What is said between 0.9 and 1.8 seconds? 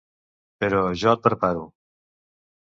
jo et preparo.